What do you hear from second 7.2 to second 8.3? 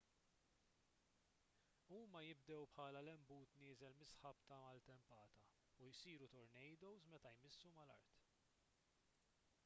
jmissu mal-art